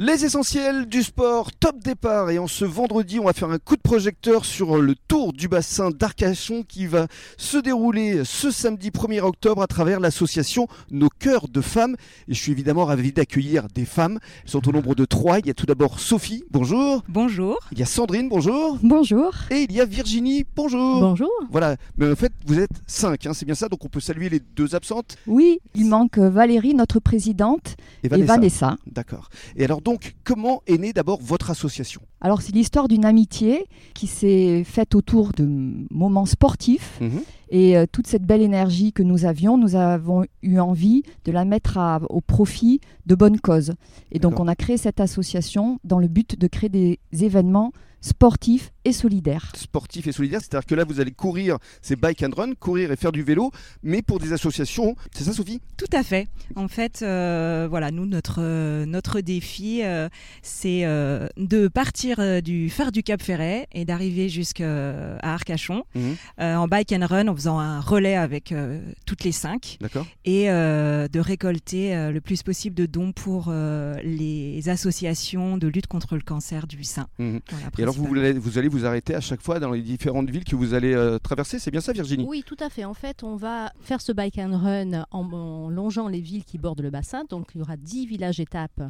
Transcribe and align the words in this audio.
Les 0.00 0.24
essentiels 0.24 0.86
du 0.86 1.02
sport, 1.02 1.50
top 1.50 1.80
départ. 1.82 2.30
Et 2.30 2.38
en 2.38 2.46
ce 2.46 2.64
vendredi, 2.64 3.18
on 3.18 3.24
va 3.24 3.32
faire 3.32 3.50
un 3.50 3.58
coup 3.58 3.74
de 3.74 3.80
projecteur 3.80 4.44
sur 4.44 4.78
le 4.78 4.94
tour 4.94 5.32
du 5.32 5.48
bassin 5.48 5.90
d'Arcachon 5.90 6.62
qui 6.62 6.86
va 6.86 7.08
se 7.36 7.58
dérouler 7.58 8.22
ce 8.24 8.52
samedi 8.52 8.90
1er 8.90 9.22
octobre 9.22 9.60
à 9.60 9.66
travers 9.66 9.98
l'association 9.98 10.68
Nos 10.92 11.08
Cœurs 11.08 11.48
de 11.48 11.60
Femmes. 11.60 11.96
Et 12.28 12.34
je 12.34 12.40
suis 12.40 12.52
évidemment 12.52 12.84
ravi 12.84 13.10
d'accueillir 13.10 13.66
des 13.74 13.84
femmes. 13.84 14.20
Elles 14.44 14.50
sont 14.50 14.68
au 14.68 14.70
nombre 14.70 14.94
de 14.94 15.04
trois. 15.04 15.40
Il 15.40 15.48
y 15.48 15.50
a 15.50 15.54
tout 15.54 15.66
d'abord 15.66 15.98
Sophie, 15.98 16.44
bonjour. 16.48 17.02
Bonjour. 17.08 17.58
Il 17.72 17.80
y 17.80 17.82
a 17.82 17.86
Sandrine, 17.86 18.28
bonjour. 18.28 18.78
Bonjour. 18.84 19.34
Et 19.50 19.66
il 19.68 19.72
y 19.72 19.80
a 19.80 19.84
Virginie, 19.84 20.44
bonjour. 20.54 21.00
Bonjour. 21.00 21.32
Voilà, 21.50 21.74
mais 21.96 22.08
en 22.08 22.14
fait, 22.14 22.32
vous 22.46 22.60
êtes 22.60 22.70
cinq, 22.86 23.26
hein, 23.26 23.32
c'est 23.34 23.46
bien 23.46 23.56
ça, 23.56 23.68
donc 23.68 23.84
on 23.84 23.88
peut 23.88 23.98
saluer 23.98 24.28
les 24.28 24.38
deux 24.38 24.76
absentes. 24.76 25.16
Oui, 25.26 25.58
il 25.74 25.86
manque 25.86 26.18
Valérie, 26.18 26.74
notre 26.74 27.00
présidente, 27.00 27.74
et 28.04 28.08
Vanessa. 28.08 28.76
D'accord. 28.86 29.28
Et 29.56 29.64
alors 29.64 29.80
donc, 29.88 30.14
comment 30.22 30.60
est 30.66 30.76
née 30.76 30.92
d'abord 30.92 31.18
votre 31.22 31.48
association 31.48 32.02
Alors 32.20 32.42
c'est 32.42 32.52
l'histoire 32.54 32.88
d'une 32.88 33.06
amitié 33.06 33.64
qui 33.94 34.06
s'est 34.06 34.62
faite 34.64 34.94
autour 34.94 35.32
de 35.32 35.48
moments 35.90 36.26
sportifs. 36.26 36.98
Mhm. 37.00 37.22
Et 37.50 37.76
euh, 37.76 37.86
toute 37.90 38.06
cette 38.06 38.24
belle 38.24 38.42
énergie 38.42 38.92
que 38.92 39.02
nous 39.02 39.24
avions, 39.24 39.56
nous 39.56 39.74
avons 39.76 40.24
eu 40.42 40.58
envie 40.58 41.02
de 41.24 41.32
la 41.32 41.44
mettre 41.44 41.78
à- 41.78 42.00
au 42.10 42.20
profit 42.20 42.80
de 43.06 43.14
bonnes 43.14 43.40
causes. 43.40 43.72
Et 44.12 44.18
donc 44.18 44.38
on 44.40 44.48
a 44.48 44.54
créé 44.54 44.76
cette 44.76 45.00
association 45.00 45.78
dans 45.84 45.98
le 45.98 46.08
but 46.08 46.38
de 46.38 46.46
créer 46.46 46.68
des 46.68 46.98
événements 47.12 47.72
sportifs 48.00 48.70
et 48.84 48.92
solidaires. 48.92 49.50
Sportif 49.56 50.06
et 50.06 50.12
solidaire, 50.12 50.38
c'est-à-dire 50.40 50.64
que 50.66 50.74
là, 50.76 50.84
vous 50.84 51.00
allez 51.00 51.10
courir, 51.10 51.58
c'est 51.82 51.98
bike 51.98 52.22
and 52.22 52.30
run, 52.36 52.52
courir 52.54 52.92
et 52.92 52.96
faire 52.96 53.10
du 53.10 53.24
vélo, 53.24 53.50
mais 53.82 54.02
pour 54.02 54.20
des 54.20 54.32
associations. 54.32 54.94
C'est 55.12 55.24
ça, 55.24 55.32
Sophie? 55.32 55.60
Tout 55.76 55.90
à 55.92 56.04
fait. 56.04 56.28
En 56.54 56.68
fait, 56.68 57.00
euh, 57.02 57.66
voilà, 57.68 57.90
nous, 57.90 58.06
notre, 58.06 58.36
euh, 58.38 58.86
notre 58.86 59.20
défi, 59.20 59.80
euh, 59.82 60.08
c'est 60.42 60.84
euh, 60.84 61.26
de 61.36 61.66
partir 61.66 62.20
euh, 62.20 62.40
du 62.40 62.70
phare 62.70 62.92
du 62.92 63.02
Cap 63.02 63.20
Ferret 63.20 63.66
et 63.72 63.84
d'arriver 63.84 64.28
jusqu'à 64.28 65.16
Arcachon 65.20 65.82
Mhm. 65.96 66.16
euh, 66.40 66.54
en 66.54 66.68
bike 66.68 66.92
and 66.92 67.04
run 67.04 67.26
en 67.26 67.34
faisant 67.38 67.58
un 67.58 67.80
relais 67.80 68.16
avec 68.16 68.52
euh, 68.52 68.80
toutes 69.06 69.24
les 69.24 69.32
cinq 69.32 69.78
D'accord. 69.80 70.06
et 70.24 70.50
euh, 70.50 71.06
de 71.08 71.20
récolter 71.20 71.94
euh, 71.94 72.10
le 72.10 72.20
plus 72.20 72.42
possible 72.42 72.74
de 72.74 72.86
dons 72.86 73.12
pour 73.12 73.46
euh, 73.48 73.94
les 74.02 74.68
associations 74.68 75.56
de 75.56 75.68
lutte 75.68 75.86
contre 75.86 76.16
le 76.16 76.20
cancer 76.22 76.66
du 76.66 76.82
sein. 76.84 77.06
Mhm. 77.18 77.40
Voilà, 77.50 77.66
Et 77.78 77.82
alors, 77.82 77.94
vous, 77.94 78.12
allez- 78.16 78.32
vous 78.32 78.58
allez 78.58 78.68
vous 78.68 78.84
arrêter 78.86 79.14
à 79.14 79.20
chaque 79.20 79.40
fois 79.42 79.60
dans 79.60 79.70
les 79.70 79.82
différentes 79.82 80.30
villes 80.30 80.44
que 80.44 80.56
vous 80.56 80.74
allez 80.74 80.92
euh, 80.94 81.18
traverser, 81.18 81.58
c'est 81.58 81.70
bien 81.70 81.80
ça, 81.80 81.92
Virginie? 81.92 82.24
Oui, 82.28 82.42
tout 82.44 82.56
à 82.60 82.68
fait. 82.70 82.84
En 82.84 82.94
fait, 82.94 83.22
on 83.22 83.36
va 83.36 83.72
faire 83.80 84.00
ce 84.00 84.12
bike 84.12 84.38
and 84.38 84.58
run 84.58 85.04
en, 85.10 85.32
en 85.32 85.68
longeant 85.70 86.08
les 86.08 86.20
villes 86.20 86.44
qui 86.44 86.58
bordent 86.58 86.80
le 86.82 86.90
bassin. 86.90 87.24
Donc, 87.30 87.48
il 87.54 87.58
y 87.58 87.62
aura 87.62 87.76
10 87.76 88.06
villages-étapes 88.06 88.82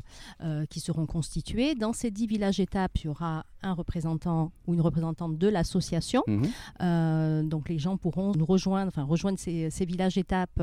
euh, 0.42 0.64
qui 0.66 0.80
seront 0.80 1.06
constitués. 1.06 1.74
Dans 1.74 1.92
ces 1.92 2.10
10 2.10 2.26
villages-étapes, 2.26 2.92
il 3.02 3.06
y 3.06 3.08
aura 3.08 3.44
un 3.62 3.72
représentant 3.72 4.52
ou 4.66 4.74
une 4.74 4.80
représentante 4.80 5.36
de 5.36 5.48
l'association. 5.48 6.22
Mhm. 6.26 6.42
Euh, 6.80 7.42
donc, 7.42 7.68
les 7.68 7.78
gens 7.78 7.96
pourront 7.96 8.32
rejoindre, 8.42 8.88
enfin, 8.88 9.04
rejoindre 9.04 9.38
ces, 9.38 9.70
ces 9.70 9.84
villages-étapes 9.84 10.62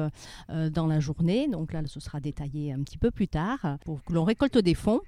euh, 0.50 0.70
dans 0.70 0.88
la 0.88 1.00
journée. 1.00 1.48
Donc, 1.48 1.74
là, 1.74 1.82
ce 1.86 2.00
sera 2.00 2.20
détaillé 2.20 2.74
un 2.74 2.82
petit 2.84 2.98
peu 2.98 3.12
plus 3.12 3.28
tard 3.28 3.78
pour 3.86 4.04
que 4.04 4.14
l'on 4.14 4.24
récolte 4.24 4.58
des 4.58 4.74
fonds 4.74 5.02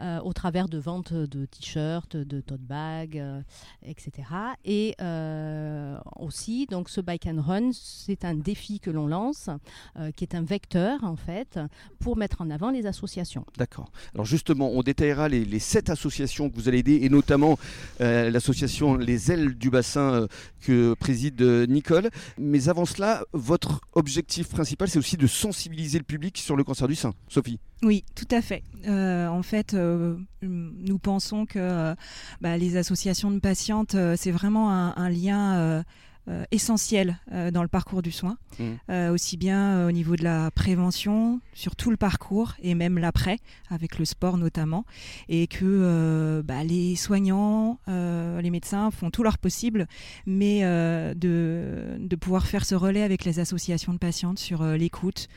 euh, 0.00 0.20
au 0.20 0.32
travers 0.32 0.68
de 0.68 0.78
ventes 0.78 1.12
de 1.12 1.46
t-shirts, 1.46 2.16
de 2.16 2.40
tote 2.40 2.60
bags, 2.60 3.22
etc. 3.82 4.28
Et 4.64 4.94
euh, 5.00 5.63
aussi, 6.24 6.66
donc 6.66 6.88
ce 6.88 7.00
bike 7.00 7.26
and 7.26 7.40
run, 7.40 7.70
c'est 7.72 8.24
un 8.24 8.34
défi 8.34 8.80
que 8.80 8.90
l'on 8.90 9.06
lance, 9.06 9.48
euh, 9.98 10.10
qui 10.12 10.24
est 10.24 10.34
un 10.34 10.42
vecteur 10.42 11.04
en 11.04 11.16
fait 11.16 11.58
pour 11.98 12.16
mettre 12.16 12.40
en 12.40 12.50
avant 12.50 12.70
les 12.70 12.86
associations. 12.86 13.44
D'accord. 13.58 13.90
Alors 14.14 14.26
justement, 14.26 14.70
on 14.72 14.82
détaillera 14.82 15.28
les, 15.28 15.44
les 15.44 15.58
sept 15.58 15.90
associations 15.90 16.50
que 16.50 16.54
vous 16.56 16.68
allez 16.68 16.78
aider, 16.78 17.00
et 17.02 17.08
notamment 17.08 17.58
euh, 18.00 18.30
l'association 18.30 18.96
Les 18.96 19.30
Ailes 19.30 19.54
du 19.54 19.70
Bassin 19.70 20.00
euh, 20.00 20.26
que 20.60 20.94
préside 20.94 21.40
euh, 21.42 21.66
Nicole. 21.66 22.10
Mais 22.38 22.68
avant 22.68 22.84
cela, 22.84 23.24
votre 23.32 23.80
objectif 23.92 24.48
principal, 24.48 24.88
c'est 24.88 24.98
aussi 24.98 25.16
de 25.16 25.26
sensibiliser 25.26 25.98
le 25.98 26.04
public 26.04 26.38
sur 26.38 26.56
le 26.56 26.64
cancer 26.64 26.88
du 26.88 26.94
sein. 26.94 27.12
Sophie 27.28 27.58
Oui, 27.82 28.04
tout 28.14 28.28
à 28.30 28.40
fait. 28.40 28.62
Euh, 28.86 29.28
en 29.28 29.42
fait, 29.42 29.74
euh, 29.74 30.16
nous 30.42 30.98
pensons 30.98 31.46
que 31.46 31.58
euh, 31.58 31.94
bah, 32.40 32.56
les 32.56 32.76
associations 32.76 33.30
de 33.30 33.38
patientes, 33.38 33.94
euh, 33.94 34.14
c'est 34.18 34.30
vraiment 34.30 34.70
un, 34.70 34.94
un 34.96 35.10
lien 35.10 35.84
euh, 36.28 36.44
essentiel 36.50 37.18
euh, 37.32 37.50
dans 37.50 37.62
le 37.62 37.68
parcours 37.68 38.00
du 38.00 38.10
soin, 38.10 38.38
Mhm. 38.58 38.78
Euh, 38.88 39.12
aussi 39.12 39.36
bien 39.36 39.74
euh, 39.74 39.88
au 39.88 39.92
niveau 39.92 40.14
de 40.16 40.22
la 40.22 40.50
prévention, 40.52 41.40
sur 41.54 41.74
tout 41.76 41.90
le 41.90 41.96
parcours 41.96 42.54
et 42.62 42.74
même 42.74 42.98
l'après, 42.98 43.38
avec 43.68 43.98
le 43.98 44.04
sport 44.04 44.38
notamment, 44.38 44.84
et 45.28 45.46
que 45.48 46.42
bah, 46.44 46.62
les 46.64 46.96
soignants, 46.96 47.78
les 47.88 48.50
médecins 48.50 48.90
font 48.90 49.10
tout 49.10 49.22
leur 49.22 49.38
possible, 49.38 49.86
mais 50.26 50.62
de, 50.62 51.96
de 51.98 52.16
pouvoir 52.16 52.46
faire 52.46 52.64
ce 52.64 52.74
relais 52.74 53.02
avec 53.02 53.24
les 53.24 53.40
associations 53.40 53.92
de 53.92 53.98
patientes 53.98 54.38
sur 54.38 54.64
l'écoute, 54.64 55.28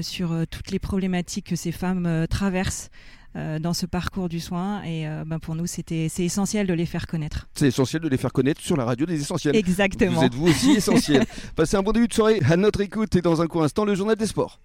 sur 0.00 0.46
toutes 0.50 0.70
les 0.70 0.78
problématiques 0.78 1.46
que 1.46 1.56
ces 1.56 1.72
femmes 1.72 2.26
traversent 2.28 2.90
dans 3.34 3.72
ce 3.72 3.86
parcours 3.86 4.28
du 4.28 4.40
soin. 4.40 4.82
Et 4.82 5.06
euh, 5.06 5.24
ben, 5.26 5.38
pour 5.38 5.54
nous, 5.54 5.66
c'était 5.66 6.08
c'est 6.10 6.24
essentiel 6.24 6.66
de 6.66 6.74
les 6.74 6.86
faire 6.86 7.06
connaître. 7.06 7.48
C'est 7.54 7.68
essentiel 7.68 8.02
de 8.02 8.08
les 8.08 8.16
faire 8.16 8.32
connaître 8.32 8.60
sur 8.60 8.76
la 8.76 8.84
radio 8.84 9.06
des 9.06 9.20
essentiels. 9.20 9.56
Exactement. 9.56 10.20
Vous 10.20 10.24
êtes 10.24 10.34
vous 10.34 10.48
aussi 10.48 10.72
essentiel. 10.72 11.24
Passez 11.56 11.76
un 11.76 11.82
bon 11.82 11.92
début 11.92 12.08
de 12.08 12.14
soirée 12.14 12.40
à 12.48 12.56
notre 12.56 12.80
écoute 12.80 13.14
et 13.16 13.22
dans 13.22 13.40
un 13.40 13.46
court 13.46 13.64
instant, 13.64 13.84
le 13.84 13.94
journal 13.94 14.16
des 14.16 14.26
sports. 14.26 14.60